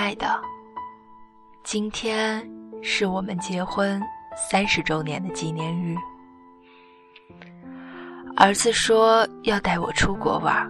[0.00, 0.40] 亲爱的，
[1.62, 2.42] 今天
[2.80, 4.00] 是我们结婚
[4.34, 5.94] 三十周年的纪念日。
[8.34, 10.66] 儿子说要带我出国玩，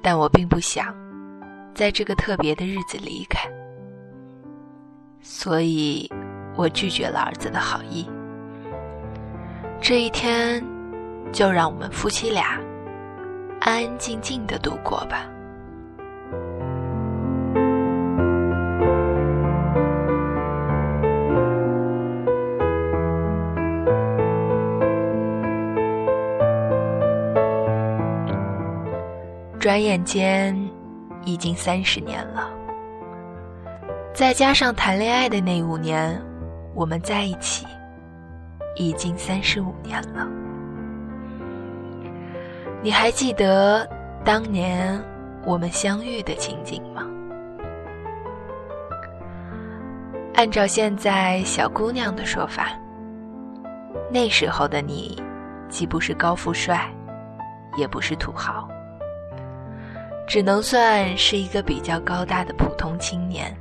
[0.00, 0.94] 但我并不想
[1.74, 3.40] 在这个特别的日子离开，
[5.20, 6.08] 所以
[6.54, 8.08] 我拒绝了儿子的好意。
[9.80, 10.64] 这一天，
[11.32, 12.56] 就让我们夫妻俩
[13.62, 15.28] 安安静静的度过吧。
[29.68, 30.58] 转眼间，
[31.26, 32.48] 已经三十年了。
[34.14, 36.18] 再加上谈恋爱的那五年，
[36.74, 37.66] 我们在一起
[38.76, 40.26] 已经三十五年了。
[42.80, 43.86] 你还记得
[44.24, 44.98] 当年
[45.44, 47.06] 我们相遇的情景吗？
[50.34, 52.68] 按照现在小姑娘的说法，
[54.10, 55.22] 那时候的你，
[55.68, 56.90] 既不是高富帅，
[57.76, 58.66] 也不是土豪。
[60.28, 63.56] 只能算是一个比较高大的普通青年，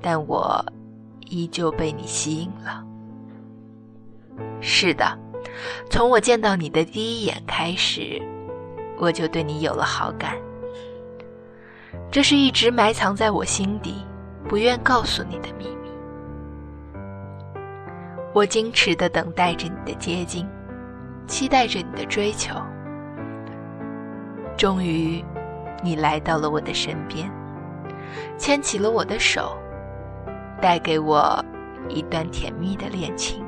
[0.00, 0.64] 但我
[1.26, 2.84] 依旧被你吸引了。
[4.60, 5.18] 是的，
[5.90, 8.22] 从我见到你的第一眼开始，
[8.98, 10.36] 我就对你有了好感。
[12.12, 14.06] 这是一直埋藏在我心底、
[14.48, 15.90] 不愿告诉你的秘密。
[18.32, 20.48] 我矜持的等待着你的接近，
[21.26, 22.54] 期待着你的追求。
[24.60, 25.24] 终于，
[25.82, 27.30] 你来到了我的身边，
[28.36, 29.56] 牵起了我的手，
[30.60, 31.42] 带给我
[31.88, 33.42] 一段甜蜜的恋情。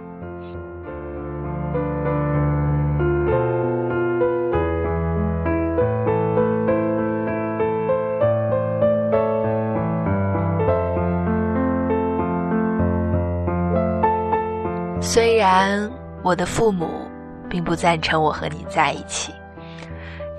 [15.02, 15.90] 虽然
[16.22, 17.06] 我的父母
[17.50, 19.30] 并不赞成我和你在一起。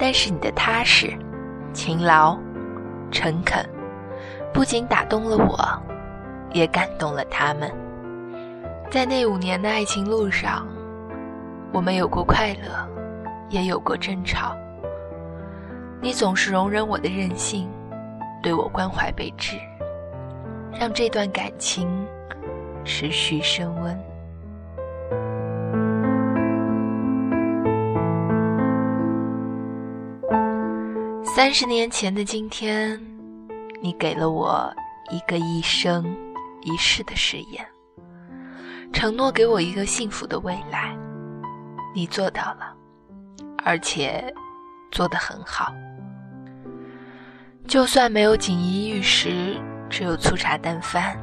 [0.03, 1.18] 但是你的踏实、
[1.72, 2.38] 勤劳、
[3.09, 3.66] 诚恳，
[4.53, 5.58] 不仅打动了我，
[6.52, 7.72] 也感动了他们。
[8.92, 10.68] 在那五年的爱情路上，
[11.72, 12.86] 我们有过快乐，
[13.47, 14.53] 也有过争吵。
[16.02, 17.69] 你总是容忍我的任性，
[18.42, 19.56] 对我关怀备至，
[20.78, 22.06] 让这段感情
[22.84, 23.97] 持续升温。
[31.35, 33.01] 三十年前的今天，
[33.81, 34.71] 你给了我
[35.09, 36.16] 一个一生
[36.61, 37.66] 一世的誓言，
[38.94, 40.95] 承诺给我一个幸福的未来。
[41.95, 42.71] 你做到了，
[43.66, 44.31] 而且
[44.91, 45.73] 做得很好。
[47.67, 51.17] 就算没有锦衣玉食，只有粗茶淡饭，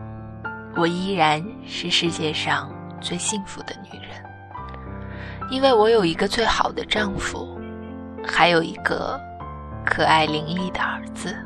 [0.75, 2.69] 我依然是世界上
[3.00, 4.21] 最幸福的女人，
[5.53, 7.56] 因为我有一个最好的丈夫，
[8.27, 9.30] 还有一个。
[9.91, 11.37] 可爱伶俐的儿子，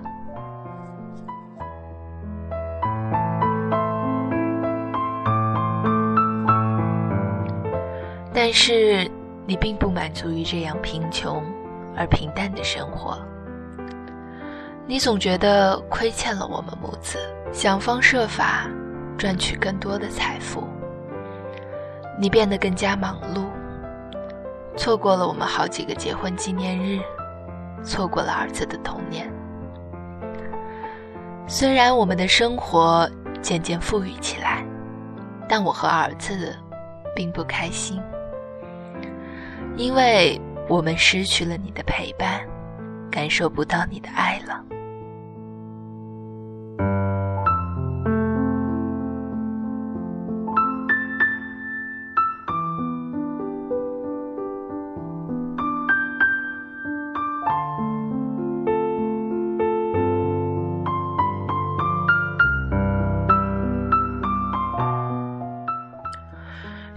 [8.34, 9.10] 但是
[9.46, 11.42] 你并不满足于这样贫穷
[11.96, 13.18] 而平淡的生活。
[14.86, 17.18] 你总觉得亏欠了我们母子，
[17.50, 18.68] 想方设法
[19.16, 20.62] 赚取更多的财富。
[22.20, 23.46] 你变得更加忙碌，
[24.76, 27.00] 错过了我们好几个结婚纪念日。
[27.84, 29.30] 错过了儿子的童年。
[31.46, 33.08] 虽然我们的生活
[33.42, 34.64] 渐渐富裕起来，
[35.48, 36.56] 但我和儿子
[37.14, 38.00] 并不开心，
[39.76, 42.40] 因为我们失去了你的陪伴，
[43.10, 44.64] 感受不到你的爱了。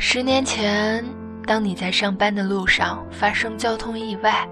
[0.10, 1.04] 十年前，
[1.46, 4.48] 当你在上班的路上发生交通意外，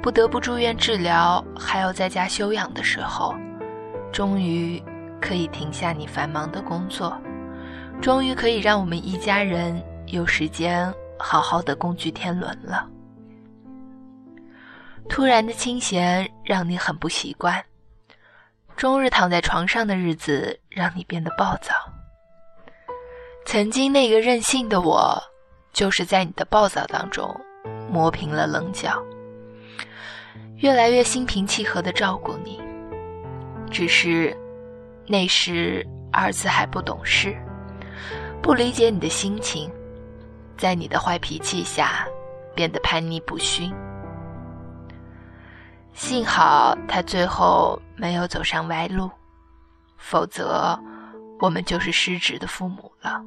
[0.00, 3.34] 不得不住院治疗，还要在家休养的时候，
[4.12, 4.80] 终于
[5.20, 7.20] 可以停下你繁忙的工作，
[8.00, 12.88] 终于可以让我们一家人有时间好好的共聚天伦了。
[15.08, 17.60] 突然的清闲让你很不习惯，
[18.76, 21.74] 终日躺在床上的日子让你变得暴躁。
[23.44, 25.22] 曾经那个任性的我，
[25.72, 27.34] 就是在你的暴躁当中
[27.90, 29.02] 磨平了棱角，
[30.56, 32.60] 越来越心平气和的照顾你。
[33.70, 34.36] 只是
[35.06, 37.36] 那时儿子还不懂事，
[38.42, 39.70] 不理解你的心情，
[40.56, 42.06] 在你的坏脾气下
[42.54, 43.74] 变得叛逆不驯。
[45.94, 49.10] 幸好他最后没有走上歪路，
[49.98, 50.78] 否则
[51.42, 53.20] 我们就是失职的父母了。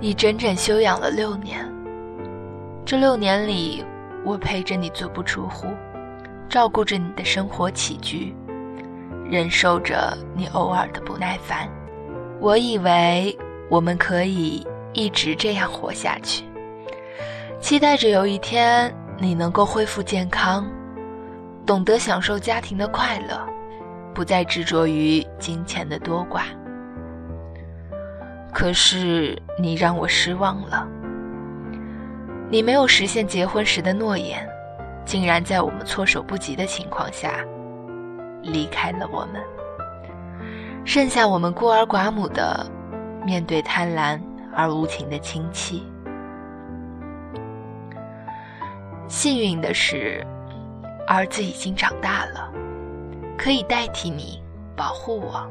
[0.00, 1.70] 你整整休养了六年，
[2.82, 3.84] 这六年里，
[4.24, 5.66] 我陪着你足不出户，
[6.48, 8.34] 照顾着你的生活起居，
[9.30, 11.68] 忍受着你偶尔的不耐烦。
[12.40, 13.36] 我以为
[13.68, 16.44] 我们可以一直这样活下去，
[17.60, 20.66] 期待着有一天你能够恢复健康，
[21.64, 23.40] 懂得享受家庭的快乐，
[24.14, 26.42] 不再执着于金钱的多寡。
[28.52, 30.86] 可是你让我失望了，
[32.48, 34.48] 你没有实现结婚时的诺言，
[35.04, 37.44] 竟然在我们措手不及的情况下
[38.46, 39.42] 离开了我们，
[40.84, 42.66] 剩下我们孤儿寡母的
[43.24, 44.20] 面对贪婪
[44.54, 45.82] 而无情的亲戚。
[49.08, 50.26] 幸运的是，
[51.06, 52.50] 儿子已经长大了，
[53.36, 54.42] 可以代替你
[54.76, 55.46] 保护我，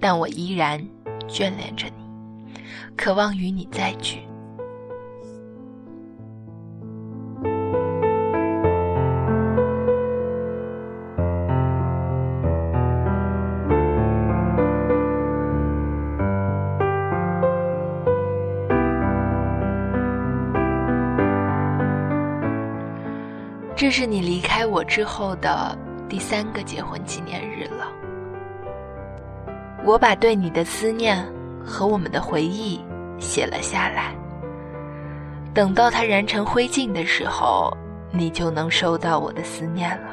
[0.00, 0.80] 但我依然。
[1.26, 2.54] 眷恋着你，
[2.96, 4.28] 渴望与你再聚。
[23.76, 25.76] 这是你离开我之后的
[26.08, 27.90] 第三个结婚纪念日了。
[29.84, 31.26] 我把对你的思念
[31.64, 32.80] 和我们的回忆
[33.18, 34.14] 写了下来。
[35.52, 37.76] 等到它燃成灰烬的时候，
[38.12, 40.08] 你就能收到我的思念了。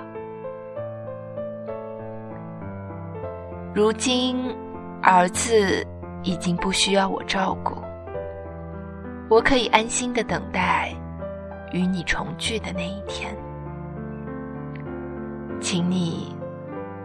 [3.73, 4.55] 如今，
[5.01, 5.85] 儿子
[6.23, 7.75] 已经不需要我照顾，
[9.29, 10.93] 我可以安心的等待
[11.71, 13.35] 与你重聚的那一天。
[15.71, 16.35] 请你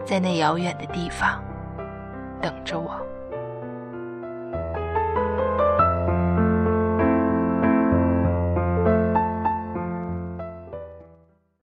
[0.04, 1.40] 在那遥远的地方。
[2.42, 3.00] 等着我。